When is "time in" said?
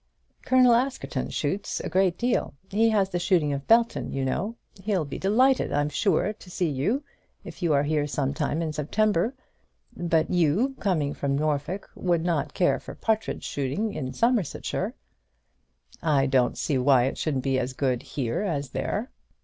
8.33-8.73